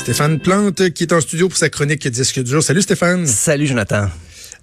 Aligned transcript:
Stéphane 0.00 0.38
Plante 0.38 0.90
qui 0.94 1.02
est 1.02 1.12
en 1.12 1.20
studio 1.20 1.50
pour 1.50 1.58
sa 1.58 1.68
chronique 1.68 2.08
Disque 2.08 2.42
dur. 2.42 2.62
Salut 2.62 2.80
Stéphane. 2.80 3.26
Salut 3.26 3.66
Jonathan. 3.66 4.08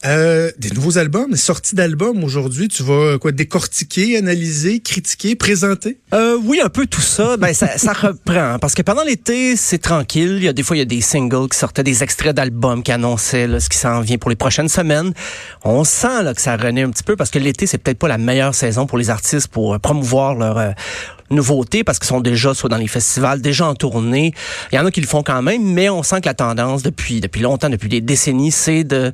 Euh, 0.08 0.52
des 0.58 0.70
nouveaux 0.70 0.98
albums, 0.98 1.36
sorties 1.36 1.76
d'albums 1.76 2.24
aujourd'hui, 2.24 2.70
tu 2.70 2.82
vas 2.82 3.18
quoi 3.20 3.34
décortiquer, 3.34 4.15
analyser, 4.18 4.79
critiquer, 4.79 5.36
présenter? 5.36 5.97
Euh, 6.13 6.38
Oui, 6.42 6.62
un 6.63 6.70
peu 6.70 6.86
tout 6.86 7.02
ça. 7.02 7.36
Ben 7.47 7.54
ça, 7.54 7.78
ça 7.78 7.92
reprend 7.92 8.58
parce 8.60 8.74
que 8.74 8.81
pendant 8.81 9.04
l'été 9.04 9.58
c'est 9.58 9.79
tranquille. 9.79 10.35
Il 10.38 10.44
y 10.44 10.47
a 10.47 10.54
des 10.54 10.63
fois 10.63 10.78
il 10.78 10.79
y 10.79 10.81
a 10.81 10.85
des 10.85 11.01
singles 11.01 11.49
qui 11.49 11.58
sortaient, 11.58 11.83
des 11.83 12.04
extraits 12.04 12.33
d'albums 12.33 12.83
qui 12.83 12.94
annonçaient 12.94 13.47
là, 13.47 13.60
ce 13.60 13.67
qui 13.67 13.78
s'en 13.78 13.99
vient 13.99 14.17
pour 14.17 14.29
les 14.29 14.38
prochaines 14.38 14.70
semaines. 14.70 15.13
On 15.65 15.83
sent 15.83 16.23
là 16.23 16.34
que 16.34 16.41
ça 16.41 16.55
renaît 16.55 16.84
un 16.84 16.89
petit 16.89 17.03
peu 17.03 17.17
parce 17.17 17.30
que 17.30 17.39
l'été 17.39 17.67
c'est 17.67 17.77
peut-être 17.77 17.99
pas 17.99 18.08
la 18.08 18.17
meilleure 18.17 18.55
saison 18.55 18.85
pour 18.85 18.98
les 18.98 19.09
artistes 19.09 19.49
pour 19.49 19.73
euh, 19.73 19.77
promouvoir 19.77 20.35
leur 20.35 20.58
euh, 20.58 20.71
nouveautés 21.31 21.84
parce 21.84 21.99
qu'ils 21.99 22.08
sont 22.08 22.21
déjà 22.21 22.53
soit 22.53 22.70
dans 22.70 22.77
les 22.77 22.88
festivals, 22.88 23.41
déjà 23.41 23.67
en 23.67 23.76
tournée. 23.76 24.34
Il 24.71 24.76
y 24.76 24.80
en 24.80 24.85
a 24.85 24.91
qui 24.91 25.02
le 25.02 25.08
font 25.08 25.23
quand 25.23 25.41
même, 25.41 25.63
mais 25.63 25.89
on 25.89 26.02
sent 26.02 26.21
que 26.21 26.27
la 26.27 26.34
tendance 26.34 26.81
depuis 26.81 27.20
depuis 27.20 27.42
longtemps, 27.42 27.70
depuis 27.70 27.90
des 27.90 28.02
décennies, 28.02 28.52
c'est 28.52 28.86
de 28.86 29.12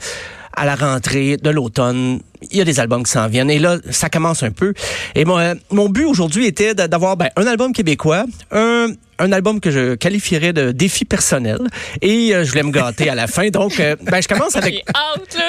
à 0.56 0.66
la 0.66 0.76
rentrée 0.76 1.38
de 1.38 1.50
l'automne, 1.50 2.20
il 2.52 2.58
y 2.58 2.62
a 2.62 2.66
des 2.66 2.80
albums 2.80 3.04
qui 3.04 3.12
s'en 3.12 3.28
viennent. 3.28 3.50
Et 3.50 3.60
là, 3.60 3.78
ça 3.90 4.10
commence 4.10 4.44
un 4.44 4.52
peu. 4.52 4.74
Et 5.16 5.26
mon, 5.26 5.40
euh, 5.40 5.56
mon 5.72 5.90
but 5.90 6.06
aujourd'hui 6.06 6.46
était 6.46 6.74
d'avoir 6.76 7.18
ben, 7.18 7.30
un 7.36 7.48
album 7.48 7.74
québécois, 7.74 8.26
un 8.52 8.88
un 9.24 9.32
album 9.32 9.60
que 9.60 9.72
je 9.72 9.96
qualifierais 9.96 10.54
de 10.54 10.72
défi 10.72 11.06
personnel. 11.06 11.60
Et 12.02 12.34
euh, 12.34 12.44
je 12.44 12.50
voulais 12.50 12.64
me 12.64 12.72
gâter 12.72 13.10
à 13.10 13.16
la 13.16 13.28
fin. 13.28 13.50
Donc 13.50 13.80
euh, 13.80 13.96
ben, 14.02 14.22
je 14.22 14.28
commence 14.28 14.56
avec 14.56 14.86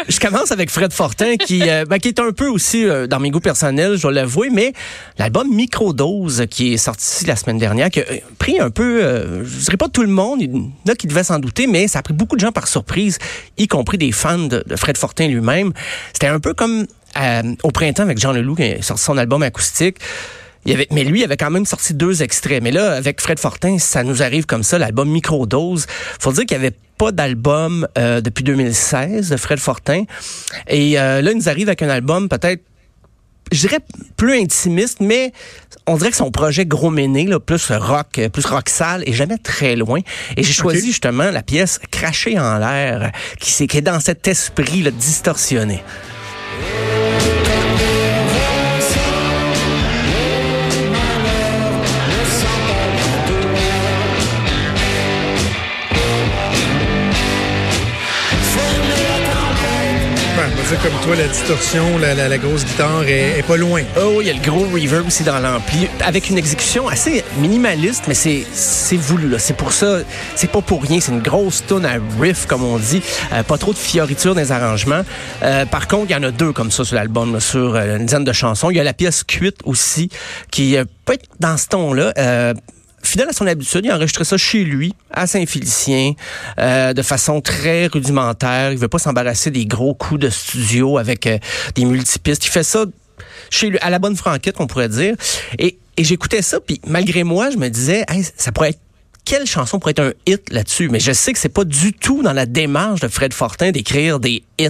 je 0.08 0.20
commence 0.20 0.52
avec 0.52 0.70
Fred 0.70 0.92
Fortin 0.92 1.36
qui 1.36 1.60
ben, 1.60 1.98
qui 1.98 2.08
est 2.08 2.20
un 2.20 2.32
peu 2.32 2.48
aussi 2.48 2.86
dans 3.08 3.20
mes 3.20 3.30
goûts 3.30 3.40
personnels 3.40 3.96
je 3.96 4.02
dois 4.02 4.12
l'avouer 4.12 4.50
mais 4.50 4.72
l'album 5.18 5.48
Microdose 5.54 6.46
qui 6.50 6.74
est 6.74 6.76
sorti 6.76 7.24
la 7.26 7.36
semaine 7.36 7.58
dernière 7.58 7.90
qui 7.90 8.00
a 8.00 8.04
pris 8.38 8.58
un 8.58 8.70
peu 8.70 9.44
je 9.44 9.64
dirais 9.64 9.76
pas 9.76 9.88
tout 9.88 10.02
le 10.02 10.08
monde 10.08 10.40
il 10.42 10.54
y 10.54 10.56
en 10.56 10.92
a 10.92 10.94
qui 10.94 11.06
devaient 11.06 11.24
s'en 11.24 11.38
douter 11.38 11.66
mais 11.66 11.88
ça 11.88 12.00
a 12.00 12.02
pris 12.02 12.14
beaucoup 12.14 12.36
de 12.36 12.40
gens 12.40 12.52
par 12.52 12.68
surprise 12.68 13.18
y 13.56 13.68
compris 13.68 13.98
des 13.98 14.12
fans 14.12 14.38
de, 14.38 14.64
de 14.66 14.76
Fred 14.76 14.96
Fortin 14.96 15.28
lui-même. 15.28 15.72
C'était 16.12 16.26
un 16.26 16.40
peu 16.40 16.54
comme 16.54 16.86
euh, 17.16 17.54
au 17.62 17.70
printemps 17.70 18.02
avec 18.02 18.18
Jean 18.18 18.32
Leloup 18.32 18.56
qui 18.56 18.64
a 18.64 18.82
sorti 18.82 19.02
son 19.02 19.16
album 19.18 19.42
acoustique. 19.42 19.98
Il 20.66 20.72
avait, 20.72 20.86
mais 20.90 21.04
lui, 21.04 21.20
il 21.20 21.24
avait 21.24 21.36
quand 21.36 21.50
même 21.50 21.66
sorti 21.66 21.94
deux 21.94 22.22
extraits. 22.22 22.62
Mais 22.62 22.70
là, 22.70 22.92
avec 22.92 23.20
Fred 23.20 23.38
Fortin, 23.38 23.78
ça 23.78 24.02
nous 24.02 24.22
arrive 24.22 24.46
comme 24.46 24.62
ça, 24.62 24.78
l'album 24.78 25.08
Microdose. 25.10 25.86
Faut 26.18 26.32
dire 26.32 26.46
qu'il 26.46 26.58
n'y 26.58 26.66
avait 26.66 26.76
pas 26.98 27.12
d'album 27.12 27.86
euh, 27.98 28.20
depuis 28.20 28.44
2016 28.44 29.30
de 29.30 29.36
Fred 29.36 29.58
Fortin. 29.58 30.04
Et 30.68 30.98
euh, 30.98 31.20
là, 31.22 31.32
il 31.32 31.36
nous 31.36 31.48
arrive 31.48 31.68
avec 31.68 31.82
un 31.82 31.88
album 31.88 32.28
peut-être 32.28 32.62
je 33.52 33.60
dirais 33.60 33.80
plus 34.16 34.38
intimiste, 34.40 35.00
mais 35.00 35.32
on 35.86 35.96
dirait 35.96 36.10
que 36.10 36.16
son 36.16 36.30
projet 36.30 36.64
gros 36.66 36.90
méné, 36.90 37.26
là, 37.26 37.38
plus 37.38 37.70
rock, 37.70 38.20
plus 38.32 38.46
rock 38.46 38.68
sale, 38.68 39.02
est 39.06 39.12
jamais 39.12 39.38
très 39.38 39.76
loin. 39.76 40.00
Et 40.36 40.42
j'ai 40.42 40.52
choisi 40.52 40.86
justement 40.86 41.30
la 41.30 41.42
pièce 41.42 41.78
Cracher 41.90 42.38
en 42.38 42.58
l'air, 42.58 43.12
qui, 43.38 43.66
qui 43.66 43.76
est 43.76 43.82
dans 43.82 44.00
cet 44.00 44.26
esprit 44.28 44.82
là, 44.82 44.90
distorsionné. 44.90 45.82
Comme 60.82 60.92
toi, 61.04 61.14
la 61.16 61.28
distorsion, 61.28 61.98
la, 61.98 62.38
grosse 62.38 62.64
guitare 62.64 63.04
est, 63.06 63.46
pas 63.46 63.56
loin. 63.56 63.82
Oh, 64.00 64.20
il 64.20 64.26
y 64.26 64.30
a 64.30 64.32
le 64.32 64.40
gros 64.40 64.64
reverb 64.64 65.06
aussi 65.06 65.22
dans 65.22 65.38
l'ampli, 65.38 65.88
avec 66.00 66.30
une 66.30 66.38
exécution 66.38 66.88
assez 66.88 67.22
minimaliste, 67.38 68.04
mais 68.08 68.14
c'est 68.14 68.96
voulu. 68.96 69.34
C'est 69.38 69.56
pour 69.56 69.72
ça, 69.72 69.98
c'est 70.34 70.50
pas 70.50 70.62
pour 70.62 70.82
rien. 70.82 71.00
C'est 71.00 71.12
une 71.12 71.20
grosse 71.20 71.64
tune 71.66 71.84
à 71.84 71.98
riff, 72.20 72.46
comme 72.46 72.64
on 72.64 72.78
dit. 72.78 73.02
Euh, 73.32 73.42
pas 73.42 73.58
trop 73.58 73.72
de 73.72 73.78
fioritures 73.78 74.34
dans 74.34 74.40
les 74.40 74.52
arrangements. 74.52 75.02
Euh, 75.42 75.66
par 75.66 75.86
contre, 75.86 76.10
il 76.10 76.12
y 76.12 76.16
en 76.16 76.22
a 76.22 76.30
deux 76.30 76.52
comme 76.52 76.70
ça 76.70 76.84
sur 76.84 76.96
l'album, 76.96 77.40
sur 77.40 77.76
euh, 77.76 77.96
une 77.96 78.06
dizaine 78.06 78.24
de 78.24 78.32
chansons. 78.32 78.70
Il 78.70 78.76
y 78.76 78.80
a 78.80 78.84
la 78.84 78.94
pièce 78.94 79.22
Cuite 79.22 79.58
aussi, 79.64 80.08
qui 80.50 80.76
peut 81.04 81.14
être 81.14 81.26
dans 81.40 81.56
ce 81.56 81.68
ton-là 81.68 82.12
fidèle 83.06 83.28
à 83.28 83.32
son 83.32 83.46
habitude, 83.46 83.82
il 83.84 83.90
a 83.90 83.96
enregistré 83.96 84.24
ça 84.24 84.36
chez 84.36 84.64
lui, 84.64 84.94
à 85.10 85.26
Saint-Félicien, 85.26 86.12
euh, 86.58 86.92
de 86.92 87.02
façon 87.02 87.40
très 87.40 87.86
rudimentaire. 87.86 88.72
Il 88.72 88.78
veut 88.78 88.88
pas 88.88 88.98
s'embarrasser 88.98 89.50
des 89.50 89.66
gros 89.66 89.94
coups 89.94 90.20
de 90.20 90.30
studio 90.30 90.98
avec 90.98 91.26
euh, 91.26 91.38
des 91.74 91.84
multipistes. 91.84 92.46
Il 92.46 92.50
fait 92.50 92.62
ça 92.62 92.86
chez 93.50 93.70
lui, 93.70 93.78
à 93.78 93.90
la 93.90 93.98
bonne 93.98 94.16
franquette, 94.16 94.56
on 94.58 94.66
pourrait 94.66 94.88
dire. 94.88 95.14
Et, 95.58 95.78
et 95.96 96.04
j'écoutais 96.04 96.42
ça, 96.42 96.60
puis 96.60 96.80
malgré 96.86 97.24
moi, 97.24 97.50
je 97.50 97.56
me 97.56 97.68
disais, 97.68 98.04
ça 98.36 98.52
pourrait 98.52 98.70
être 98.70 98.80
quelle 99.24 99.46
chanson 99.46 99.78
pourrait 99.78 99.92
être 99.92 100.02
un 100.02 100.12
hit 100.26 100.50
là-dessus? 100.50 100.88
Mais 100.90 101.00
je 101.00 101.12
sais 101.12 101.32
que 101.32 101.38
c'est 101.38 101.48
pas 101.48 101.64
du 101.64 101.92
tout 101.92 102.22
dans 102.22 102.32
la 102.32 102.46
démarche 102.46 103.00
de 103.00 103.08
Fred 103.08 103.32
Fortin 103.32 103.70
d'écrire 103.70 104.20
des 104.20 104.42
hits. 104.58 104.68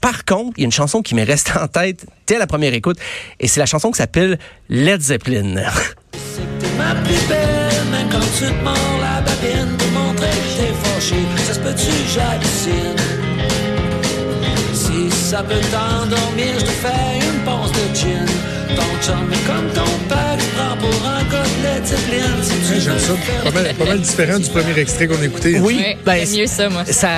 Par 0.00 0.24
contre, 0.24 0.54
il 0.56 0.62
y 0.62 0.64
a 0.64 0.66
une 0.66 0.72
chanson 0.72 1.00
qui 1.02 1.14
m'est 1.14 1.24
restée 1.24 1.52
en 1.58 1.68
tête 1.68 2.04
dès 2.26 2.38
la 2.38 2.46
première 2.46 2.74
écoute, 2.74 2.98
et 3.40 3.46
c'est 3.46 3.60
la 3.60 3.66
chanson 3.66 3.90
qui 3.90 3.98
s'appelle 3.98 4.38
Led 4.68 5.00
Zeppelin. 5.00 5.70
Même 7.90 8.08
quand 8.10 8.28
tu 8.38 8.46
te 8.46 8.64
mords 8.64 8.98
la 9.00 9.20
babine 9.20 9.76
pour 9.76 9.90
montrer 10.00 10.30
que 10.30 10.50
t'es 10.58 10.72
fâché. 10.84 11.20
Ça 11.46 11.54
se 11.54 11.60
peut-tu, 11.60 11.92
j'hallucine. 12.12 12.98
Si 14.72 15.10
ça 15.10 15.42
peut 15.42 15.64
t'endormir, 15.72 16.52
je 16.58 16.64
te 16.64 16.76
fais 16.84 17.18
une 17.28 17.40
ponce 17.44 17.72
de 17.72 17.84
gin. 17.94 18.26
Ton 18.76 18.90
chum 19.04 19.32
est 19.32 19.46
comme 19.46 19.68
ton 19.72 19.92
père, 20.08 20.36
tu 20.38 20.46
prends 20.56 20.76
pour 20.76 21.08
un 21.08 21.24
Zeppelin. 21.84 22.78
J'aime 22.78 22.98
ça. 22.98 23.12
Pas 23.44 23.50
mal, 23.50 23.74
pas 23.74 23.84
mal, 23.84 24.00
différent 24.00 24.38
du 24.38 24.48
premier 24.50 24.78
extrait 24.78 25.06
qu'on 25.06 25.20
a 25.20 25.24
écouté. 25.24 25.60
Oui, 25.60 25.76
oui 25.78 25.96
ben, 26.04 26.26
mieux 26.28 26.46
ça, 26.46 26.68
moi. 26.68 26.84
Ça, 26.84 27.08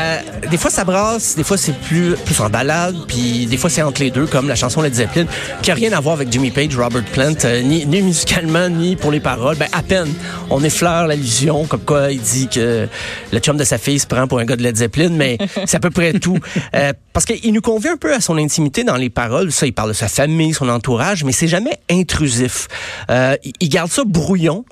des 0.51 0.57
fois, 0.57 0.71
ça 0.71 0.85
brasse, 0.85 1.37
des 1.37 1.45
fois, 1.45 1.57
c'est 1.57 1.77
plus, 1.81 2.15
plus 2.25 2.41
en 2.41 2.49
balade, 2.49 2.97
puis 3.09 3.47
des 3.47 3.57
fois, 3.57 3.71
c'est 3.71 3.83
entre 3.83 4.03
les 4.03 4.11
deux, 4.11 4.27
comme 4.27 4.49
la 4.49 4.55
chanson 4.55 4.83
Led 4.83 4.95
Zeppelin, 4.95 5.27
qui 5.63 5.71
a 5.71 5.75
rien 5.75 5.93
à 5.93 6.01
voir 6.01 6.15
avec 6.15 6.31
Jimmy 6.31 6.51
Page, 6.51 6.77
Robert 6.77 7.05
Plant, 7.13 7.35
euh, 7.45 7.63
ni, 7.63 7.87
ni 7.87 8.03
musicalement, 8.03 8.69
ni 8.69 8.97
pour 8.97 9.11
les 9.11 9.21
paroles. 9.21 9.57
Ben, 9.57 9.69
à 9.73 9.83
peine, 9.83 10.13
on 10.51 10.63
effleure 10.63 11.07
l'allusion, 11.07 11.65
comme 11.65 11.81
quoi 11.81 12.13
il 12.13 12.21
dit 12.21 12.49
que 12.49 12.89
le 13.33 13.39
chum 13.39 13.57
de 13.57 13.65
sa 13.65 13.79
fille 13.79 13.99
se 13.99 14.07
prend 14.07 14.27
pour 14.29 14.39
un 14.39 14.45
gars 14.45 14.57
de 14.57 14.63
Led 14.63 14.77
Zeppelin, 14.77 15.11
mais 15.11 15.39
c'est 15.67 15.77
à 15.77 15.81
peu 15.81 15.91
près 15.91 16.13
tout. 16.13 16.39
Euh, 16.75 16.93
parce 17.13 17.27
qu'il 17.27 17.53
nous 17.53 17.61
convient 17.61 17.95
un 17.95 17.97
peu 17.97 18.15
à 18.15 18.21
son 18.21 18.37
intimité 18.37 18.85
dans 18.85 18.97
les 18.97 19.11
paroles. 19.11 19.51
Ça, 19.51 19.67
il 19.67 19.73
parle 19.73 19.89
de 19.89 19.95
sa 19.95 20.09
famille, 20.09 20.53
son 20.55 20.69
entourage, 20.69 21.25
mais 21.25 21.33
c'est 21.33 21.49
jamais 21.49 21.79
intrusif. 21.91 22.69
Euh, 23.11 23.37
il 23.61 23.69
garde 23.69 23.91
ça 23.91 24.03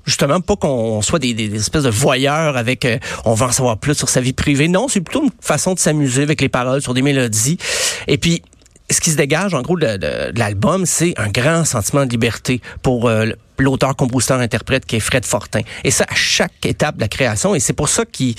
justement, 0.07 0.41
pas 0.41 0.57
qu'on 0.57 1.03
soit 1.03 1.19
des, 1.19 1.55
espèces 1.55 1.85
de 1.85 1.91
voyeurs 1.91 2.57
avec 2.57 2.85
euh, 2.85 2.99
on 3.25 3.35
va 3.35 3.47
en 3.47 3.53
savoir 3.53 3.79
plus 3.79 3.95
sur 3.95 4.09
sa 4.09 4.21
vie 4.21 4.33
privée. 4.33 4.69
Non, 4.69 4.89
c'est 4.89 5.01
plutôt 5.01 5.25
une 5.25 5.31
façon 5.41 5.75
de 5.75 5.79
s'amuser 5.79 6.23
avec 6.23 6.41
les 6.41 6.49
paroles 6.49 6.83
sur 6.83 6.95
des 6.95 7.03
mélodies. 7.03 7.59
Et 8.07 8.19
puis, 8.19 8.43
ce 8.91 9.01
qui 9.01 9.11
se 9.11 9.17
dégage, 9.17 9.55
en 9.55 9.63
gros, 9.63 9.79
de, 9.79 9.97
de, 9.97 10.39
l'album, 10.39 10.87
c'est 10.87 11.15
un 11.17 11.29
grand 11.29 11.65
sentiment 11.65 12.05
de 12.05 12.11
liberté 12.11 12.61
pour 12.83 13.09
euh, 13.09 13.27
l'auteur, 13.59 13.97
compositeur, 13.97 14.41
interprète 14.41 14.85
qui 14.85 14.97
est 14.97 15.01
Fred 15.01 15.25
Fortin. 15.25 15.61
Et 15.85 15.91
ça, 15.91 16.05
à 16.09 16.15
chaque 16.15 16.67
étape 16.67 16.97
de 16.97 17.01
la 17.01 17.09
création. 17.09 17.55
Et 17.55 17.61
c'est 17.61 17.73
pour 17.73 17.89
ça 17.89 18.05
qu'il, 18.05 18.35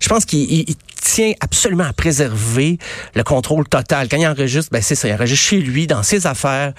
je 0.00 0.08
pense 0.08 0.24
qu'il 0.24 0.64
tient 1.04 1.32
absolument 1.40 1.84
à 1.84 1.92
préserver 1.92 2.78
le 3.14 3.22
contrôle 3.22 3.68
total. 3.68 4.08
Quand 4.08 4.16
il 4.16 4.26
enregistre, 4.26 4.70
ben 4.72 4.82
c'est 4.82 4.94
ça, 4.94 5.06
il 5.06 5.14
enregistre 5.14 5.44
chez 5.44 5.58
lui, 5.58 5.86
dans 5.86 6.02
ses 6.02 6.26
affaires. 6.26 6.72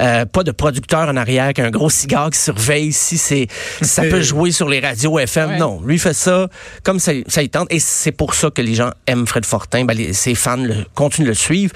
Euh, 0.00 0.24
pas 0.24 0.42
de 0.42 0.50
producteur 0.50 1.08
en 1.08 1.16
arrière 1.16 1.52
qui 1.52 1.60
a 1.60 1.66
un 1.66 1.70
gros 1.70 1.90
cigare 1.90 2.30
qui 2.30 2.38
surveille 2.38 2.92
si 2.92 3.18
c'est 3.18 3.46
ça 3.82 4.02
peut 4.02 4.22
jouer 4.22 4.50
sur 4.50 4.68
les 4.68 4.80
radios 4.80 5.18
FM. 5.18 5.58
Non, 5.58 5.80
lui 5.84 5.98
fait 5.98 6.14
ça 6.14 6.48
comme 6.82 6.98
ça, 6.98 7.12
ça 7.28 7.42
il 7.42 7.50
tente. 7.50 7.68
Et 7.70 7.78
c'est 7.78 8.12
pour 8.12 8.34
ça 8.34 8.50
que 8.50 8.62
les 8.62 8.74
gens 8.74 8.90
aiment 9.06 9.26
Fred 9.26 9.44
Fortin. 9.44 9.84
Ben, 9.84 10.12
ses 10.12 10.34
fans 10.34 10.56
le, 10.56 10.86
continuent 10.94 11.26
de 11.26 11.30
le 11.30 11.34
suivre. 11.34 11.72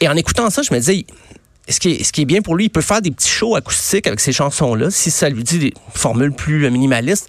Et 0.00 0.08
en 0.08 0.16
écoutant 0.16 0.50
ça, 0.50 0.62
je 0.62 0.74
me 0.74 0.78
disais, 0.78 1.06
ce 1.68 1.80
qui, 1.80 1.90
est, 1.90 2.04
ce 2.04 2.12
qui 2.12 2.22
est 2.22 2.24
bien 2.24 2.42
pour 2.42 2.56
lui, 2.56 2.66
il 2.66 2.70
peut 2.70 2.80
faire 2.80 3.02
des 3.02 3.10
petits 3.10 3.28
shows 3.28 3.54
acoustiques 3.54 4.06
avec 4.06 4.20
ces 4.20 4.32
chansons-là, 4.32 4.90
si 4.90 5.10
ça 5.10 5.28
lui 5.28 5.44
dit 5.44 5.58
des 5.58 5.74
formules 5.94 6.32
plus 6.32 6.68
minimalistes. 6.70 7.28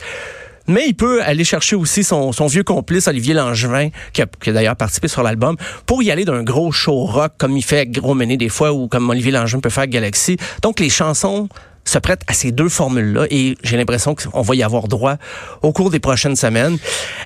Mais 0.69 0.85
il 0.87 0.93
peut 0.93 1.21
aller 1.23 1.43
chercher 1.43 1.75
aussi 1.75 2.03
son, 2.03 2.31
son 2.31 2.45
vieux 2.45 2.63
complice, 2.63 3.07
Olivier 3.07 3.33
Langevin, 3.33 3.89
qui 4.13 4.21
a, 4.21 4.27
qui 4.27 4.51
a 4.51 4.53
d'ailleurs 4.53 4.75
participé 4.75 5.07
sur 5.07 5.23
l'album, 5.23 5.57
pour 5.87 6.03
y 6.03 6.11
aller 6.11 6.25
d'un 6.25 6.43
gros 6.43 6.71
show 6.71 7.05
rock, 7.05 7.33
comme 7.39 7.57
il 7.57 7.63
fait 7.63 7.77
avec 7.77 7.91
Gros 7.91 8.13
Méné 8.13 8.37
des 8.37 8.49
fois, 8.49 8.71
ou 8.71 8.87
comme 8.87 9.09
Olivier 9.09 9.31
Langevin 9.31 9.59
peut 9.59 9.69
faire 9.69 9.81
avec 9.81 9.89
Galaxy. 9.89 10.37
Donc, 10.61 10.79
les 10.79 10.89
chansons 10.89 11.49
se 11.85 11.97
prêtent 11.97 12.21
à 12.27 12.33
ces 12.33 12.51
deux 12.51 12.69
formules-là 12.69 13.25
et 13.31 13.57
j'ai 13.63 13.77
l'impression 13.77 14.13
qu'on 14.13 14.41
va 14.41 14.55
y 14.55 14.61
avoir 14.61 14.87
droit 14.87 15.17
au 15.63 15.71
cours 15.71 15.89
des 15.89 15.99
prochaines 15.99 16.35
semaines. 16.35 16.77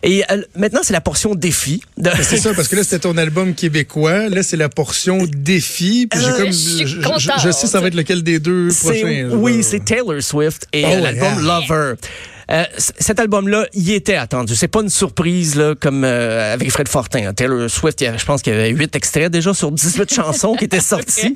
Et 0.04 0.24
euh, 0.32 0.42
maintenant, 0.56 0.80
c'est 0.84 0.94
la 0.94 1.02
portion 1.02 1.36
défi. 1.36 1.84
De... 1.98 2.10
C'est 2.22 2.38
ça, 2.38 2.54
parce 2.54 2.70
que 2.70 2.78
là, 2.78 2.84
c'était 2.84 3.00
ton 3.00 3.18
album 3.18 3.56
québécois. 3.56 4.30
Là, 4.30 4.42
c'est 4.42 4.56
la 4.56 4.70
portion 4.70 5.28
défi. 5.28 6.08
Puis 6.10 6.24
euh, 6.24 6.38
comme, 6.38 6.54
je, 6.54 6.86
je, 6.86 7.30
je, 7.44 7.52
sais 7.52 7.68
ça 7.68 7.82
va 7.82 7.88
être 7.88 7.96
lequel 7.96 8.24
des 8.24 8.40
deux 8.40 8.70
prochains. 8.70 9.30
Oui, 9.34 9.64
c'est 9.64 9.84
Taylor 9.84 10.22
Swift 10.22 10.68
et 10.72 10.86
oh, 10.86 11.04
l'album 11.04 11.46
Lover. 11.46 11.96
Euh, 12.52 12.64
cet 12.78 13.20
album-là, 13.20 13.68
il 13.74 13.92
était 13.92 14.16
attendu. 14.16 14.56
C'est 14.56 14.68
pas 14.68 14.82
une 14.82 14.90
surprise 14.90 15.56
là, 15.56 15.76
comme 15.80 16.04
euh, 16.04 16.54
avec 16.54 16.72
Fred 16.72 16.88
Fortin. 16.88 17.34
Taylor 17.34 17.70
Swift, 17.70 18.04
je 18.18 18.26
pense 18.26 18.42
qu'il 18.42 18.54
y 18.54 18.56
avait 18.56 18.70
huit 18.70 18.96
extraits 18.96 19.32
déjà 19.32 19.54
sur 19.54 19.72
18 19.72 20.14
chansons 20.14 20.56
qui 20.56 20.66
étaient 20.66 20.80
sorties. 20.80 21.36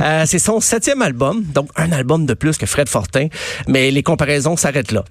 Euh, 0.00 0.24
c'est 0.26 0.38
son 0.38 0.60
septième 0.60 1.02
album, 1.02 1.42
donc 1.42 1.70
un 1.76 1.92
album 1.92 2.26
de 2.26 2.34
plus 2.34 2.56
que 2.56 2.66
Fred 2.66 2.88
Fortin, 2.88 3.28
mais 3.68 3.90
les 3.90 4.02
comparaisons 4.02 4.56
s'arrêtent 4.56 4.92
là. 4.92 5.04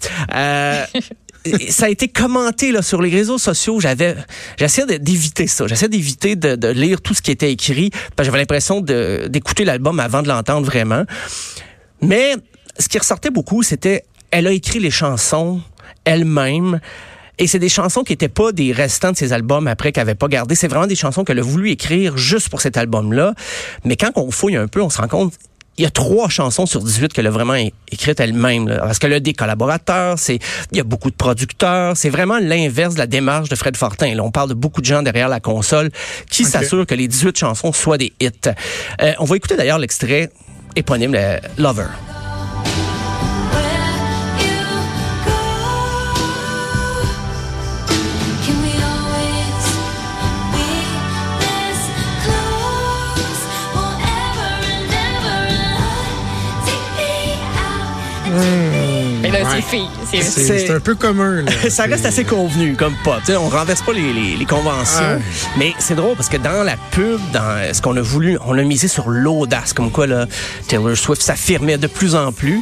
ça 1.69 1.85
a 1.85 1.89
été 1.89 2.07
commenté 2.07 2.71
là 2.71 2.81
sur 2.81 3.01
les 3.01 3.09
réseaux 3.09 3.37
sociaux. 3.37 3.79
J'avais, 3.79 4.15
j'essayais 4.57 4.99
d'éviter 4.99 5.47
ça. 5.47 5.67
J'essayais 5.67 5.89
d'éviter 5.89 6.35
de, 6.35 6.55
de, 6.55 6.67
lire 6.69 7.01
tout 7.01 7.13
ce 7.13 7.21
qui 7.21 7.31
était 7.31 7.51
écrit 7.51 7.91
parce 8.15 8.17
que 8.17 8.23
j'avais 8.25 8.39
l'impression 8.39 8.81
d'écouter 8.81 9.65
l'album 9.65 9.99
avant 9.99 10.21
de 10.21 10.27
l'entendre 10.27 10.65
vraiment. 10.65 11.03
Mais 12.01 12.35
ce 12.79 12.89
qui 12.89 12.97
ressortait 12.97 13.29
beaucoup, 13.29 13.63
c'était 13.63 14.03
elle 14.35 14.47
a 14.47 14.51
écrit 14.51 14.79
les 14.79 14.91
chansons 14.91 15.61
elle-même. 16.03 16.81
Et 17.39 17.47
c'est 17.47 17.57
des 17.57 17.69
chansons 17.69 18.03
qui 18.03 18.11
n'étaient 18.11 18.27
pas 18.27 18.51
des 18.51 18.73
restants 18.73 19.13
de 19.13 19.15
ses 19.15 19.31
albums 19.31 19.65
après 19.65 19.93
qu'elle 19.93 20.03
n'avait 20.03 20.15
pas 20.15 20.27
gardé. 20.27 20.55
C'est 20.55 20.67
vraiment 20.67 20.87
des 20.87 20.95
chansons 20.95 21.23
qu'elle 21.23 21.39
a 21.39 21.41
voulu 21.41 21.69
écrire 21.69 22.17
juste 22.17 22.49
pour 22.49 22.59
cet 22.59 22.75
album-là. 22.75 23.33
Mais 23.85 23.95
quand 23.95 24.11
on 24.15 24.31
fouille 24.31 24.57
un 24.57 24.67
peu, 24.67 24.81
on 24.81 24.89
se 24.89 24.97
rend 24.97 25.07
compte 25.07 25.33
il 25.77 25.83
y 25.83 25.85
a 25.85 25.89
trois 25.89 26.27
chansons 26.27 26.65
sur 26.65 26.81
18 26.83 27.13
qu'elle 27.13 27.27
a 27.27 27.31
vraiment 27.31 27.55
écrites 27.91 28.19
elle-même. 28.19 28.67
Parce 28.77 28.99
qu'elle 28.99 29.13
a 29.13 29.21
des 29.21 29.33
collaborateurs, 29.33 30.19
c'est 30.19 30.39
il 30.71 30.77
y 30.77 30.81
a 30.81 30.85
beaucoup 30.85 31.11
de 31.11 31.15
producteurs. 31.15 31.95
C'est 31.95 32.09
vraiment 32.09 32.39
l'inverse 32.39 32.95
de 32.95 32.99
la 32.99 33.07
démarche 33.07 33.47
de 33.47 33.55
Fred 33.55 33.77
Fortin. 33.77 34.15
Là, 34.15 34.23
on 34.23 34.31
parle 34.31 34.49
de 34.49 34.53
beaucoup 34.53 34.81
de 34.81 34.85
gens 34.85 35.01
derrière 35.01 35.29
la 35.29 35.39
console 35.39 35.91
qui 36.29 36.43
s'assurent 36.43 36.85
que 36.85 36.95
les 36.95 37.07
18 37.07 37.37
chansons 37.37 37.71
soient 37.71 37.97
des 37.97 38.11
hits. 38.19 38.31
Euh, 39.01 39.13
on 39.19 39.25
va 39.25 39.37
écouter 39.37 39.55
d'ailleurs 39.55 39.79
l'extrait 39.79 40.29
éponyme, 40.75 41.13
le 41.13 41.39
Lover. 41.57 41.87
C'est 60.05 60.71
un 60.71 60.79
peu 60.79 60.95
commun. 60.95 61.43
ça 61.69 61.83
reste 61.83 62.05
assez 62.05 62.23
convenu 62.23 62.75
comme 62.75 62.95
pas. 63.03 63.19
sais, 63.23 63.35
on 63.35 63.49
renverse 63.49 63.81
pas 63.81 63.93
les, 63.93 64.35
les, 64.37 64.45
conventions. 64.45 65.19
Mais 65.57 65.73
c'est 65.79 65.95
drôle 65.95 66.15
parce 66.15 66.29
que 66.29 66.37
dans 66.37 66.63
la 66.63 66.75
pub, 66.91 67.19
dans 67.33 67.73
ce 67.73 67.81
qu'on 67.81 67.95
a 67.97 68.01
voulu, 68.01 68.37
on 68.45 68.57
a 68.57 68.63
misé 68.63 68.87
sur 68.87 69.09
l'audace, 69.09 69.73
comme 69.73 69.91
quoi 69.91 70.07
là, 70.07 70.25
Taylor 70.67 70.95
Swift 70.95 71.21
s'affirmait 71.21 71.77
de 71.77 71.87
plus 71.87 72.15
en 72.15 72.31
plus. 72.31 72.61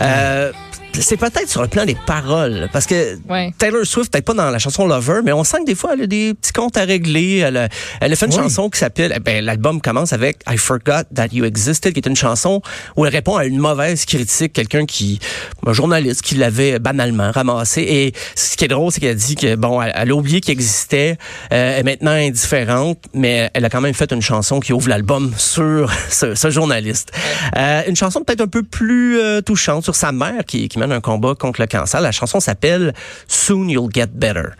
Euh, 0.00 0.52
c'est 1.00 1.16
peut-être 1.16 1.48
sur 1.48 1.62
le 1.62 1.68
plan 1.68 1.84
des 1.84 1.96
paroles, 2.06 2.68
parce 2.72 2.86
que 2.86 3.18
Taylor 3.58 3.84
Swift, 3.84 4.12
peut-être 4.12 4.24
pas 4.24 4.34
dans 4.34 4.50
la 4.50 4.58
chanson 4.58 4.86
Lover, 4.86 5.20
mais 5.24 5.32
on 5.32 5.44
sent 5.44 5.58
que 5.60 5.66
des 5.66 5.74
fois, 5.74 5.90
elle 5.94 6.02
a 6.02 6.06
des 6.06 6.34
petits 6.34 6.52
comptes 6.52 6.76
à 6.76 6.84
régler. 6.84 7.38
Elle 7.38 7.56
a, 7.56 7.68
elle 8.00 8.12
a 8.12 8.16
fait 8.16 8.26
une 8.26 8.32
chanson 8.32 8.70
qui 8.70 8.78
s'appelle, 8.78 9.12
eh 9.16 9.20
ben, 9.20 9.44
l'album 9.44 9.80
commence 9.80 10.12
avec 10.12 10.38
I 10.48 10.56
Forgot 10.56 11.04
That 11.14 11.28
You 11.32 11.44
Existed, 11.44 11.92
qui 11.92 12.00
est 12.00 12.06
une 12.06 12.16
chanson 12.16 12.62
où 12.96 13.04
elle 13.04 13.12
répond 13.12 13.36
à 13.36 13.44
une 13.44 13.58
mauvaise 13.58 14.04
critique, 14.04 14.52
quelqu'un 14.52 14.86
qui, 14.86 15.18
un 15.66 15.72
journaliste 15.72 16.22
qui 16.22 16.36
l'avait 16.36 16.78
banalement 16.78 17.30
ramassé. 17.30 17.82
Et 17.82 18.12
ce 18.34 18.56
qui 18.56 18.64
est 18.64 18.68
drôle, 18.68 18.92
c'est 18.92 19.00
qu'elle 19.00 19.16
dit 19.16 19.36
que, 19.36 19.56
bon, 19.56 19.80
elle, 19.82 20.10
a 20.10 20.14
oublié 20.14 20.40
qu'il 20.40 20.52
existait, 20.52 21.18
euh, 21.52 21.74
elle 21.74 21.80
est 21.80 21.82
maintenant 21.82 22.12
indifférente, 22.12 22.98
mais 23.14 23.50
elle 23.54 23.64
a 23.64 23.70
quand 23.70 23.80
même 23.80 23.94
fait 23.94 24.12
une 24.12 24.22
chanson 24.22 24.60
qui 24.60 24.72
ouvre 24.72 24.88
l'album 24.88 25.32
sur 25.36 25.92
ce, 26.08 26.34
ce 26.34 26.50
journaliste. 26.50 27.12
Euh, 27.56 27.82
une 27.88 27.96
chanson 27.96 28.22
peut-être 28.22 28.40
un 28.40 28.48
peu 28.48 28.62
plus 28.62 29.18
euh, 29.18 29.40
touchante 29.40 29.84
sur 29.84 29.94
sa 29.94 30.12
mère 30.12 30.44
qui, 30.46 30.68
qui 30.68 30.78
un 30.92 31.00
combat 31.00 31.34
contre 31.34 31.60
le 31.60 31.66
cancer. 31.66 32.00
La 32.00 32.12
chanson 32.12 32.40
s'appelle 32.40 32.94
Soon 33.28 33.68
You'll 33.68 33.90
Get 33.92 34.08
Better. 34.14 34.50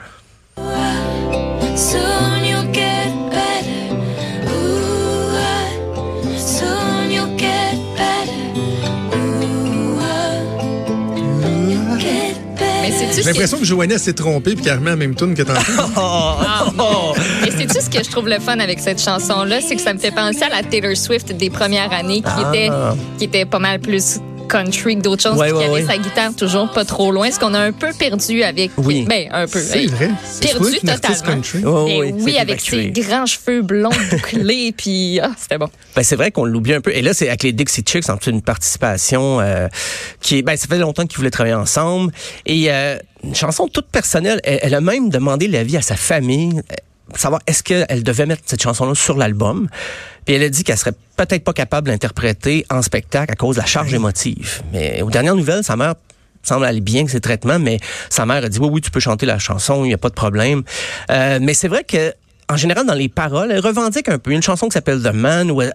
J'ai 13.16 13.22
l'impression 13.22 13.58
que 13.58 13.64
Joanna 13.64 13.98
s'est 13.98 14.12
trompée 14.12 14.54
puis 14.54 14.64
qu'elle 14.64 14.78
remet 14.78 14.90
la 14.90 14.96
même 14.96 15.14
tune 15.14 15.34
que 15.34 15.42
tantôt. 15.42 15.60
Et 17.46 17.50
c'est 17.50 17.66
tout 17.66 17.80
ce 17.80 17.88
que 17.88 18.04
je 18.04 18.10
trouve 18.10 18.28
le 18.28 18.38
fun 18.38 18.58
avec 18.58 18.80
cette 18.80 19.00
chanson-là, 19.00 19.60
c'est 19.60 19.76
que 19.76 19.82
ça 19.82 19.94
me 19.94 19.98
fait 19.98 20.10
penser 20.10 20.42
à 20.42 20.48
la 20.48 20.62
Taylor 20.62 20.96
Swift 20.96 21.32
des 21.32 21.50
premières 21.50 21.92
années 21.92 22.20
qui, 22.20 22.28
ah. 22.28 22.50
était, 22.52 22.70
qui 23.18 23.24
était 23.24 23.46
pas 23.46 23.58
mal 23.58 23.80
plus 23.80 24.18
country 24.44 24.96
que 24.96 25.02
d'autres 25.02 25.22
choses. 25.22 25.38
Ouais, 25.38 25.52
qui 25.52 25.62
avait 25.62 25.86
sa 25.86 25.96
guitare 25.96 26.34
toujours 26.34 26.70
pas 26.70 26.84
trop 26.84 27.10
loin. 27.10 27.30
Ce 27.30 27.38
qu'on 27.38 27.54
a 27.54 27.60
un 27.60 27.72
peu 27.72 27.92
perdu 27.98 28.42
avec. 28.42 28.70
Oui. 28.76 29.04
Ben, 29.08 29.28
un 29.32 29.46
peu. 29.46 29.60
C'est 29.60 29.86
vrai. 29.86 30.10
Perdu 30.40 30.78
totalement. 30.80 31.84
oui, 32.24 32.38
avec 32.38 32.60
ses 32.60 32.90
grands 32.90 33.26
cheveux 33.26 33.62
blonds 33.62 33.90
bouclés, 34.10 34.72
puis 34.76 35.20
ah, 35.20 35.30
c'était 35.38 35.58
bon. 35.58 35.68
Ben, 35.96 36.02
c'est 36.02 36.16
vrai 36.16 36.30
qu'on 36.30 36.44
l'oublie 36.44 36.74
un 36.74 36.80
peu. 36.80 36.94
Et 36.94 37.02
là, 37.02 37.14
c'est 37.14 37.28
avec 37.28 37.42
les 37.42 37.52
Dixie 37.52 37.84
Chicks, 37.86 38.08
en 38.08 38.18
une 38.26 38.42
participation 38.42 39.40
euh, 39.40 39.68
qui 40.20 40.38
est. 40.38 40.42
Ben, 40.42 40.56
ça 40.56 40.66
fait 40.66 40.78
longtemps 40.78 41.06
qu'ils 41.06 41.18
voulaient 41.18 41.30
travailler 41.30 41.54
ensemble. 41.54 42.12
Et 42.46 42.70
euh, 42.70 42.98
une 43.24 43.34
chanson 43.34 43.68
toute 43.68 43.86
personnelle. 43.86 44.40
Elle, 44.44 44.74
a 44.74 44.80
même 44.80 45.08
demandé 45.08 45.48
l'avis 45.48 45.76
à 45.76 45.82
sa 45.82 45.96
famille 45.96 46.62
savoir 47.16 47.40
est-ce 47.46 47.62
qu'elle 47.62 48.02
devait 48.02 48.26
mettre 48.26 48.42
cette 48.46 48.62
chanson-là 48.62 48.94
sur 48.94 49.16
l'album. 49.16 49.68
Puis 50.24 50.34
elle 50.34 50.42
a 50.42 50.48
dit 50.48 50.64
qu'elle 50.64 50.78
serait 50.78 50.94
peut-être 51.16 51.44
pas 51.44 51.52
capable 51.52 51.88
d'interpréter 51.88 52.64
en 52.70 52.82
spectacle 52.82 53.32
à 53.32 53.36
cause 53.36 53.56
de 53.56 53.60
la 53.60 53.66
charge 53.66 53.92
émotive. 53.92 54.62
Mais 54.72 55.02
aux 55.02 55.10
dernières 55.10 55.36
nouvelles, 55.36 55.64
sa 55.64 55.76
mère 55.76 55.94
semble 56.42 56.64
aller 56.66 56.80
bien 56.80 57.04
que 57.04 57.10
ses 57.10 57.20
traitements, 57.20 57.58
mais 57.58 57.78
sa 58.10 58.26
mère 58.26 58.44
a 58.44 58.48
dit 58.48 58.58
oui, 58.58 58.68
oui, 58.70 58.80
tu 58.80 58.90
peux 58.90 59.00
chanter 59.00 59.26
la 59.26 59.38
chanson, 59.38 59.84
il 59.84 59.88
n'y 59.88 59.94
a 59.94 59.98
pas 59.98 60.10
de 60.10 60.14
problème. 60.14 60.62
Euh, 61.10 61.38
mais 61.40 61.54
c'est 61.54 61.68
vrai 61.68 61.84
que 61.84 62.12
en 62.48 62.56
général, 62.56 62.84
dans 62.84 62.94
les 62.94 63.08
paroles, 63.08 63.50
elle 63.52 63.60
revendique 63.60 64.08
un 64.10 64.18
peu 64.18 64.30
une 64.32 64.42
chanson 64.42 64.68
qui 64.68 64.74
s'appelle 64.74 65.02
The 65.02 65.14
Man, 65.14 65.50
où 65.50 65.62
elle, 65.62 65.72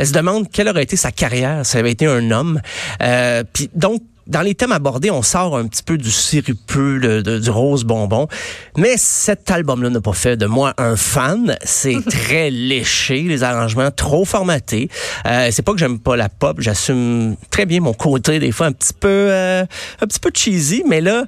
se 0.00 0.12
demande 0.12 0.48
quelle 0.50 0.68
aurait 0.68 0.84
été 0.84 0.96
sa 0.96 1.10
carrière 1.10 1.66
si 1.66 1.76
elle 1.76 1.80
avait 1.80 1.90
été 1.90 2.06
un 2.06 2.30
homme. 2.30 2.60
Euh, 3.02 3.42
puis 3.52 3.70
donc, 3.74 4.02
dans 4.26 4.42
les 4.42 4.54
thèmes 4.54 4.72
abordés, 4.72 5.10
on 5.10 5.22
sort 5.22 5.56
un 5.56 5.66
petit 5.66 5.82
peu 5.82 5.98
du 5.98 6.10
sirupeux, 6.10 7.22
du 7.22 7.50
rose 7.50 7.84
bonbon. 7.84 8.28
Mais 8.76 8.94
cet 8.96 9.50
album-là 9.50 9.90
n'a 9.90 10.00
pas 10.00 10.12
fait 10.12 10.36
de 10.36 10.46
moi 10.46 10.74
un 10.78 10.96
fan. 10.96 11.56
C'est 11.64 11.98
très 12.10 12.50
léché, 12.50 13.22
les 13.22 13.42
arrangements 13.42 13.90
trop 13.90 14.24
formatés. 14.24 14.88
Euh, 15.26 15.48
c'est 15.50 15.62
pas 15.62 15.72
que 15.72 15.78
j'aime 15.78 15.98
pas 15.98 16.16
la 16.16 16.28
pop, 16.28 16.60
j'assume 16.60 17.36
très 17.50 17.66
bien 17.66 17.80
mon 17.80 17.94
côté 17.94 18.38
des 18.38 18.52
fois 18.52 18.66
un 18.66 18.72
petit 18.72 18.94
peu, 18.94 19.08
euh, 19.08 19.64
un 20.00 20.06
petit 20.06 20.20
peu 20.20 20.30
cheesy, 20.34 20.84
mais 20.88 21.00
là. 21.00 21.24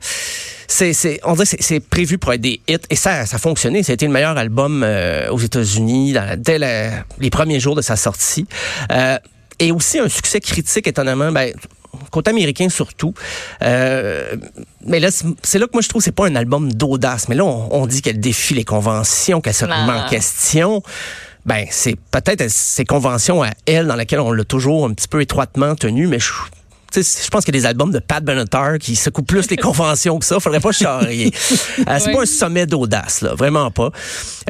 C'est, 0.66 0.94
c'est, 0.94 1.20
on 1.24 1.34
dirait 1.34 1.44
que 1.44 1.62
c'est 1.62 1.78
prévu 1.78 2.16
pour 2.16 2.32
être 2.32 2.40
des 2.40 2.58
hits 2.66 2.78
et 2.88 2.96
ça, 2.96 3.26
ça 3.26 3.36
a 3.36 3.38
fonctionné. 3.38 3.82
Ça 3.82 3.92
a 3.92 3.94
été 3.94 4.06
le 4.06 4.12
meilleur 4.12 4.36
album 4.38 4.82
euh, 4.82 5.28
aux 5.28 5.38
États-Unis 5.38 6.16
dès 6.38 6.58
les 7.20 7.30
premiers 7.30 7.60
jours 7.60 7.76
de 7.76 7.82
sa 7.82 7.96
sortie. 7.96 8.46
Et 9.60 9.72
aussi 9.72 9.98
un 9.98 10.08
succès 10.08 10.40
critique 10.40 10.86
étonnamment. 10.86 11.30
Ben, 11.30 11.52
côté 12.10 12.30
américain 12.30 12.68
surtout. 12.68 13.14
Euh, 13.62 14.36
mais 14.86 15.00
là, 15.00 15.08
c'est 15.10 15.58
là 15.58 15.66
que 15.66 15.72
moi 15.72 15.82
je 15.82 15.88
trouve 15.88 16.00
que 16.00 16.04
c'est 16.04 16.12
pas 16.12 16.26
un 16.26 16.36
album 16.36 16.72
d'audace. 16.72 17.28
Mais 17.28 17.34
là, 17.34 17.44
on, 17.44 17.86
dit 17.86 18.02
qu'elle 18.02 18.20
défie 18.20 18.54
les 18.54 18.64
conventions, 18.64 19.40
qu'elle 19.40 19.54
se 19.54 19.64
remet 19.64 19.92
en 19.92 20.08
question. 20.08 20.82
Ben, 21.46 21.66
c'est 21.70 21.96
peut-être 22.10 22.48
ces 22.48 22.84
conventions 22.84 23.42
à 23.42 23.50
elle 23.66 23.86
dans 23.86 23.96
lesquelles 23.96 24.20
on 24.20 24.32
l'a 24.32 24.44
toujours 24.44 24.86
un 24.86 24.94
petit 24.94 25.08
peu 25.08 25.20
étroitement 25.20 25.74
tenu, 25.74 26.06
mais 26.06 26.18
je, 26.18 26.32
je 26.94 27.28
pense 27.28 27.44
qu'il 27.44 27.54
y 27.54 27.58
a 27.58 27.60
des 27.60 27.66
albums 27.66 27.90
de 27.90 27.98
Pat 27.98 28.24
Benatar 28.24 28.78
qui 28.78 28.96
secouent 28.96 29.22
plus 29.22 29.50
les 29.50 29.56
conventions 29.58 30.18
que 30.18 30.24
ça. 30.24 30.40
Faudrait 30.40 30.60
pas 30.60 30.72
charrier. 30.72 31.32
Euh, 31.86 31.98
c'est 31.98 32.12
pas 32.12 32.22
un 32.22 32.26
sommet 32.26 32.66
d'audace, 32.66 33.20
là. 33.20 33.34
Vraiment 33.34 33.70
pas. 33.70 33.90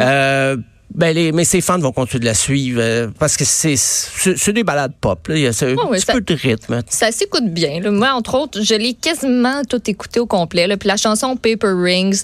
Euh, 0.00 0.56
ben 0.92 1.14
les, 1.14 1.32
mais 1.32 1.44
ses 1.44 1.60
fans 1.60 1.78
vont 1.78 1.92
continuer 1.92 2.20
de 2.20 2.26
la 2.26 2.34
suivre 2.34 2.80
euh, 2.80 3.08
parce 3.18 3.36
que 3.36 3.44
c'est 3.44 3.76
c'est 3.76 4.52
des 4.52 4.64
balades 4.64 4.92
pop. 5.00 5.26
Là. 5.28 5.36
Il 5.36 5.42
y 5.42 5.46
a 5.46 5.50
un 5.50 5.52
petit 5.52 6.06
peu 6.06 6.20
de 6.20 6.34
rythme. 6.34 6.82
Ça 6.88 7.10
s'écoute 7.10 7.46
bien. 7.46 7.80
Moi, 7.90 8.12
entre 8.12 8.34
autres, 8.34 8.62
je 8.62 8.74
l'ai 8.74 8.94
quasiment 8.94 9.62
tout 9.64 9.82
écouté 9.88 10.20
au 10.20 10.26
complet. 10.26 10.66
Là. 10.66 10.76
Puis 10.76 10.88
la 10.88 10.96
chanson 10.96 11.36
Paper 11.36 11.72
Rings, 11.74 12.22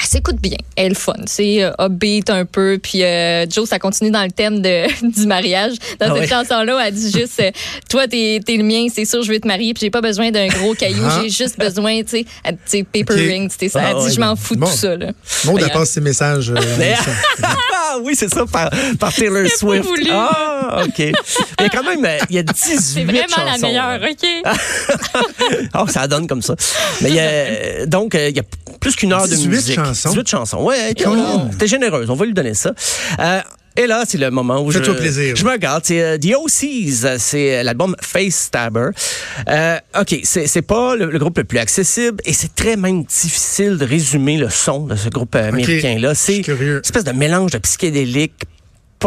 elle 0.00 0.06
s'écoute 0.06 0.36
bien. 0.40 0.56
Elle 0.76 0.92
est 0.92 0.94
fun. 0.94 1.14
C'est 1.26 1.62
euh, 1.62 1.72
upbeat 1.78 2.30
un 2.30 2.44
peu. 2.44 2.78
Puis 2.82 3.02
euh, 3.02 3.46
Joe, 3.48 3.68
ça 3.68 3.78
continue 3.78 4.10
dans 4.10 4.22
le 4.22 4.30
thème 4.30 4.60
de, 4.60 4.86
du 5.20 5.26
mariage. 5.26 5.74
Dans 5.98 6.14
ah 6.14 6.14
cette 6.16 6.30
chanson-là, 6.30 6.80
elle 6.86 6.94
dit 6.94 7.12
juste 7.12 7.40
euh, 7.40 7.50
Toi, 7.90 8.08
t'es 8.08 8.40
es 8.46 8.56
le 8.56 8.64
mien, 8.64 8.86
c'est 8.92 9.04
sûr, 9.04 9.22
je 9.22 9.30
vais 9.30 9.40
te 9.40 9.46
marier. 9.46 9.74
Puis 9.74 9.82
j'ai 9.82 9.90
pas 9.90 10.00
besoin 10.00 10.30
d'un 10.30 10.46
gros 10.48 10.74
caillou. 10.74 11.04
Ah. 11.04 11.20
J'ai 11.22 11.30
juste 11.30 11.58
besoin, 11.58 12.02
tu 12.02 12.24
sais, 12.64 12.84
paper 12.84 13.14
ring. 13.14 13.50
Ça. 13.50 13.66
elle 13.80 13.96
ah 13.96 14.06
dit 14.06 14.14
Je 14.14 14.20
m'en 14.20 14.36
fous 14.36 14.56
de 14.56 14.60
tout 14.60 14.70
ça. 14.70 14.96
Là. 14.96 15.12
Elle 15.46 15.70
passe 15.70 15.90
ses 15.90 16.00
messages. 16.00 16.52
ah 17.90 17.98
oui, 18.02 18.14
c'est 18.16 18.32
ça, 18.32 18.44
par, 18.46 18.70
par 18.98 19.12
Taylor 19.12 19.46
Swift. 19.48 19.88
Ah, 20.10 20.82
OK. 20.84 20.98
Il 20.98 21.12
y 21.60 21.64
a 21.64 21.68
quand 21.68 21.82
même 21.82 22.06
il 22.28 22.36
y 22.36 22.38
a 22.38 22.42
18 22.42 22.80
C'est 22.80 23.04
vraiment 23.04 23.44
la 23.44 23.58
meilleure, 23.58 24.00
OK? 24.02 24.54
oh, 25.74 25.86
ça 25.88 26.06
donne 26.06 26.26
comme 26.26 26.42
ça. 26.42 26.54
Mais 27.00 27.10
il 27.10 27.14
y 27.14 27.20
a, 27.20 27.86
donc, 27.86 28.14
il 28.14 28.36
y 28.36 28.40
a 28.40 28.44
plus 28.80 28.96
qu'une 28.96 29.12
heure 29.12 29.28
de 29.28 29.36
musique. 29.36 29.74
chansons. 29.74 30.10
18 30.10 30.28
chansons. 30.28 30.62
Ouais, 30.62 30.94
t'es 30.94 31.66
généreuse. 31.66 32.10
On 32.10 32.14
va 32.14 32.24
lui 32.24 32.34
donner 32.34 32.54
ça. 32.54 32.72
Euh, 33.18 33.40
et 33.76 33.86
là, 33.86 34.04
c'est 34.06 34.18
le 34.18 34.30
moment 34.30 34.60
où 34.62 34.70
je, 34.70 34.78
plaisir. 34.78 35.36
je 35.36 35.44
me 35.44 35.50
regarde. 35.50 35.82
C'est 35.84 36.02
euh, 36.02 36.18
The 36.18 36.34
OCs, 36.34 37.18
c'est 37.18 37.62
l'album 37.62 37.94
Face 38.00 38.34
Stabber. 38.34 38.90
Euh, 39.48 39.78
OK, 39.98 40.20
c'est 40.24 40.62
pas 40.62 40.96
le, 40.96 41.18
groupe 41.18 41.38
le 41.38 41.44
plus 41.44 41.58
accessible 41.58 42.20
et 42.24 42.32
c'est 42.32 42.54
très 42.54 42.76
même 42.76 43.04
difficile 43.04 43.78
de 43.78 43.84
résumer 43.84 44.36
le 44.38 44.50
son 44.50 44.86
de 44.86 44.96
ce 44.96 45.08
groupe 45.08 45.34
américain-là. 45.34 46.14
C'est 46.14 46.46
une 46.46 46.80
espèce 46.82 47.04
de 47.04 47.12
mélange 47.12 47.52
de 47.52 47.58
psychédélique, 47.58 48.34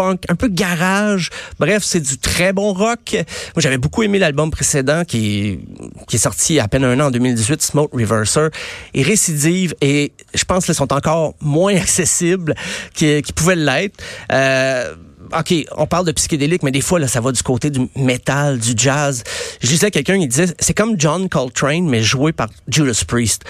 un 0.02 0.36
peu 0.36 0.48
garage. 0.48 1.30
Bref, 1.60 1.84
c'est 1.84 2.00
du 2.00 2.18
très 2.18 2.54
bon 2.54 2.74
rock. 2.74 3.12
Moi, 3.14 3.60
j'avais 3.60 3.78
beaucoup 3.78 4.04
aimé 4.04 4.20
l'album 4.20 4.52
précédent 4.52 5.04
qui, 5.06 5.60
qui 6.08 6.16
est 6.16 6.20
sorti 6.20 6.60
à 6.60 6.68
peine 6.68 6.84
un 6.84 7.00
an 7.00 7.08
en 7.08 7.12
2018, 7.12 7.62
Smoke 7.62 7.96
Reverser. 7.96 8.48
Et 8.94 9.04
Récidive, 9.04 9.76
et 9.82 10.14
je 10.34 10.44
pense 10.46 10.66
qu'ils 10.66 10.76
sont 10.76 10.92
encore 10.94 11.36
moins 11.42 11.76
accessibles 11.82 12.56
qu'ils 12.94 13.24
pouvaient 13.36 13.56
l'être. 13.56 14.04
Euh, 14.32 14.96
OK, 15.38 15.54
on 15.78 15.88
parle 15.88 16.06
de 16.06 16.12
psychédélique, 16.12 16.64
mais 16.64 16.72
des 16.72 16.82
fois, 16.82 17.00
là, 17.00 17.08
ça 17.08 17.22
va 17.22 17.32
du 17.32 17.42
côté 17.42 17.70
du 17.70 17.90
métal, 17.96 18.60
du 18.60 18.74
jazz. 18.76 19.24
Je 19.62 19.68
disais 19.68 19.90
quelqu'un, 19.90 20.16
il 20.16 20.28
disait, 20.28 20.54
c'est 20.60 20.74
comme 20.74 20.96
John 21.00 21.30
Coltrane, 21.30 21.88
mais 21.88 22.02
joué 22.02 22.34
par 22.34 22.50
Judas 22.68 23.04
Priest. 23.08 23.44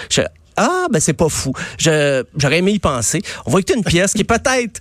Ah, 0.56 0.86
ben 0.90 1.00
c'est 1.00 1.12
pas 1.12 1.28
fou. 1.28 1.52
J'aurais 1.78 2.58
aimé 2.58 2.72
y 2.72 2.78
penser. 2.78 3.22
On 3.46 3.50
va 3.50 3.60
écouter 3.60 3.74
une 3.76 3.84
pièce 3.84 4.12
qui 4.12 4.22
est 4.22 4.24
peut-être... 4.24 4.80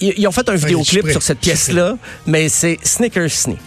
Ils 0.00 0.26
ont 0.28 0.32
fait 0.32 0.48
un 0.48 0.54
vidéoclip 0.54 1.10
sur 1.10 1.22
cette 1.22 1.38
pièce-là, 1.38 1.96
mais 2.26 2.48
c'est 2.48 2.78
Snickers 2.82 3.30
Snee. 3.30 3.58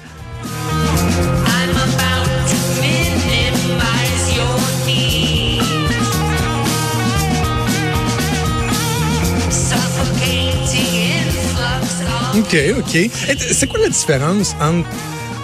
OK, 12.38 12.58
OK. 12.78 13.10
C'est 13.52 13.68
quoi 13.68 13.80
la 13.80 13.90
différence 13.90 14.56
entre 14.62 14.88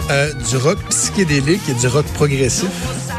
euh, 0.10 0.34
du 0.50 0.58
rock 0.58 0.78
psychédélique 0.90 1.62
et 1.70 1.74
du 1.74 1.88
rock 1.88 2.06
progressif? 2.14 2.70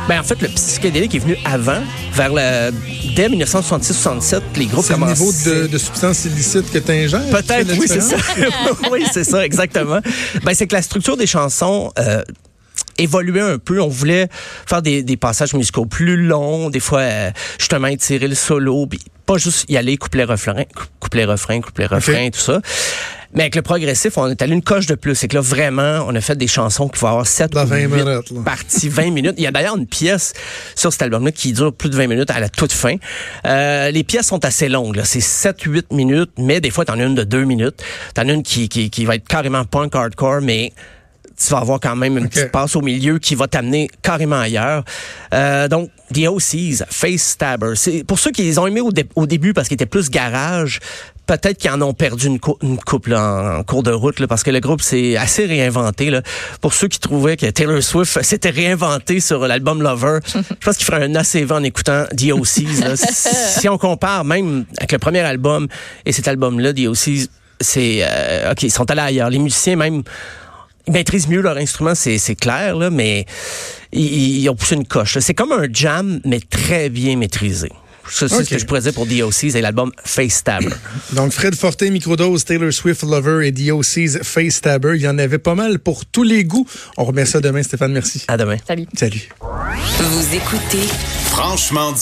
Ben, 0.08 0.18
en 0.18 0.24
fait, 0.24 0.40
le 0.42 0.48
psychédélique 0.48 1.14
est 1.14 1.20
venu 1.20 1.36
avant, 1.44 1.80
vers 2.12 2.30
le, 2.30 2.72
dès 3.14 3.28
1966-67, 3.28 4.40
les 4.56 4.66
groupes 4.66 4.84
C'est 4.84 4.98
le 4.98 5.06
niveau 5.06 5.32
de, 5.32 5.66
de 5.68 5.78
substance 5.78 6.24
illicite 6.24 6.70
que 6.72 6.78
tu 6.78 6.90
ingères? 6.90 7.28
Peut-être, 7.30 7.72
oui, 7.78 7.86
c'est 7.86 8.00
ça. 8.00 8.16
oui, 8.90 9.04
c'est 9.12 9.24
ça, 9.24 9.44
exactement. 9.44 10.00
Ben, 10.42 10.54
c'est 10.54 10.66
que 10.66 10.74
la 10.74 10.82
structure 10.82 11.16
des 11.16 11.26
chansons... 11.26 11.92
Euh, 11.98 12.22
évoluait 12.98 13.40
un 13.40 13.58
peu. 13.58 13.80
On 13.80 13.88
voulait 13.88 14.28
faire 14.66 14.82
des, 14.82 15.02
des 15.02 15.16
passages 15.16 15.54
musicaux 15.54 15.86
plus 15.86 16.16
longs, 16.16 16.70
des 16.70 16.78
fois 16.78 17.00
euh, 17.00 17.30
justement 17.58 17.88
étirer 17.88 18.28
le 18.28 18.34
solo, 18.34 18.86
puis 18.86 19.00
pas 19.26 19.38
juste 19.38 19.64
y 19.68 19.76
aller 19.76 19.96
coupler 19.96 20.24
refrain, 20.24 20.64
coupler 21.00 21.24
refrain, 21.24 21.60
coupler 21.60 21.86
refrain, 21.86 22.30
tout 22.30 22.40
ça. 22.40 22.60
Mais 23.34 23.44
avec 23.44 23.54
le 23.54 23.62
progressif, 23.62 24.18
on 24.18 24.28
est 24.28 24.42
allé 24.42 24.52
une 24.52 24.62
coche 24.62 24.86
de 24.86 24.94
plus. 24.94 25.14
C'est 25.14 25.28
que 25.28 25.36
là, 25.36 25.40
vraiment, 25.40 26.04
on 26.06 26.14
a 26.14 26.20
fait 26.20 26.36
des 26.36 26.46
chansons 26.46 26.88
qui 26.88 27.00
vont 27.00 27.08
avoir 27.08 27.26
7 27.26 27.54
ou 27.54 27.66
20 27.66 27.88
minutes, 27.88 28.44
parties, 28.44 28.90
20 28.90 29.10
minutes. 29.10 29.34
Il 29.38 29.44
y 29.44 29.46
a 29.46 29.50
d'ailleurs 29.50 29.76
une 29.76 29.86
pièce 29.86 30.34
sur 30.74 30.92
cet 30.92 31.00
album-là 31.02 31.32
qui 31.32 31.52
dure 31.52 31.72
plus 31.72 31.88
de 31.88 31.96
20 31.96 32.08
minutes 32.08 32.30
à 32.30 32.40
la 32.40 32.50
toute 32.50 32.72
fin. 32.72 32.96
Euh, 33.46 33.90
les 33.90 34.04
pièces 34.04 34.26
sont 34.26 34.44
assez 34.44 34.68
longues. 34.68 35.00
C'est 35.04 35.20
7-8 35.20 35.94
minutes, 35.94 36.32
mais 36.36 36.60
des 36.60 36.70
fois, 36.70 36.84
t'en 36.84 36.98
as 36.98 37.04
une 37.04 37.14
de 37.14 37.24
2 37.24 37.44
minutes. 37.44 37.82
T'en 38.14 38.28
as 38.28 38.32
une 38.32 38.42
qui, 38.42 38.68
qui, 38.68 38.90
qui 38.90 39.06
va 39.06 39.14
être 39.14 39.26
carrément 39.26 39.64
punk 39.64 39.94
hardcore, 39.94 40.42
mais 40.42 40.72
tu 41.46 41.52
vas 41.52 41.58
avoir 41.58 41.80
quand 41.80 41.96
même 41.96 42.18
une 42.18 42.28
petite 42.28 42.50
passe 42.50 42.76
au 42.76 42.80
milieu 42.80 43.18
qui 43.18 43.34
va 43.34 43.48
t'amener 43.48 43.90
carrément 44.02 44.40
ailleurs. 44.40 44.84
Euh, 45.34 45.68
donc, 45.68 45.90
The 46.12 46.26
OCs, 46.28 46.84
Face 46.90 47.22
Stabber. 47.22 47.72
C'est 47.74 48.04
pour 48.04 48.18
ceux 48.18 48.30
qui 48.30 48.42
les 48.42 48.58
ont 48.58 48.66
aimés 48.66 48.82
au, 48.82 49.26
début 49.26 49.52
parce 49.54 49.68
qu'ils 49.68 49.76
étaient 49.76 49.86
plus 49.86 50.10
garage, 50.10 50.80
peut-être 51.26 51.58
qu'ils 51.58 51.70
en 51.70 51.80
ont 51.80 51.94
perdu 51.94 52.26
une, 52.26 52.38
couple 52.38 53.14
en, 53.14 53.62
cours 53.64 53.82
de 53.82 53.90
route 53.90 54.20
là, 54.20 54.26
parce 54.26 54.42
que 54.42 54.50
le 54.50 54.60
groupe 54.60 54.82
s'est 54.82 55.16
assez 55.16 55.46
réinventé. 55.46 56.10
Là. 56.10 56.22
Pour 56.60 56.74
ceux 56.74 56.88
qui 56.88 57.00
trouvaient 57.00 57.36
que 57.36 57.46
Taylor 57.46 57.82
Swift 57.82 58.22
s'était 58.22 58.50
réinventé 58.50 59.20
sur 59.20 59.46
l'album 59.46 59.82
Lover, 59.82 60.18
je 60.26 60.38
pense 60.64 60.76
qu'il 60.76 60.86
ferait 60.86 61.04
un 61.04 61.14
assez 61.14 61.50
en 61.50 61.62
écoutant 61.62 62.04
The 62.16 62.32
OCs. 62.32 62.96
si 63.58 63.68
on 63.68 63.78
compare 63.78 64.24
même 64.24 64.64
avec 64.78 64.92
le 64.92 64.98
premier 64.98 65.20
album 65.20 65.68
et 66.04 66.12
cet 66.12 66.28
album-là, 66.28 66.72
The 66.74 66.86
OCs, 66.86 67.28
c'est 67.60 68.00
euh, 68.02 68.52
ok, 68.52 68.64
ils 68.64 68.70
sont 68.70 68.90
allés 68.90 69.00
ailleurs. 69.00 69.30
Les 69.30 69.38
musiciens 69.38 69.76
même 69.76 70.02
ils 70.86 70.92
maîtrisent 70.92 71.28
mieux 71.28 71.40
leur 71.40 71.56
instrument, 71.56 71.94
c'est, 71.94 72.34
clair, 72.34 72.76
là, 72.76 72.90
mais 72.90 73.26
ils, 73.92 74.48
ont 74.48 74.56
poussé 74.56 74.74
une 74.74 74.86
coche. 74.86 75.18
C'est 75.20 75.34
comme 75.34 75.52
un 75.52 75.66
jam, 75.72 76.20
mais 76.24 76.40
très 76.40 76.88
bien 76.88 77.16
maîtrisé. 77.16 77.70
C'est 78.10 78.28
ce 78.28 78.42
que 78.42 78.58
je 78.58 78.66
pourrais 78.66 78.80
dire 78.80 78.92
pour 78.92 79.06
DOC's 79.06 79.54
et 79.54 79.60
l'album 79.60 79.92
Face 80.04 80.34
Stabber. 80.34 80.68
Donc, 81.12 81.32
Fred 81.32 81.54
Fortin, 81.54 81.90
Microdose, 81.90 82.44
Taylor 82.44 82.72
Swift 82.72 83.02
Lover 83.02 83.46
et 83.46 83.52
DOC's 83.52 84.18
Face 84.22 84.54
Stabber. 84.54 84.94
Il 84.96 85.02
y 85.02 85.08
en 85.08 85.18
avait 85.18 85.38
pas 85.38 85.54
mal 85.54 85.78
pour 85.78 86.04
tous 86.04 86.24
les 86.24 86.44
goûts. 86.44 86.66
On 86.96 87.04
remet 87.04 87.24
ça 87.24 87.40
demain, 87.40 87.62
Stéphane. 87.62 87.92
Merci. 87.92 88.24
À 88.28 88.36
demain. 88.36 88.56
Salut. 88.66 88.86
Salut. 88.96 89.28
Vous 89.40 90.34
écoutez 90.34 90.88
Franchement 91.26 91.92
dit. 91.92 92.00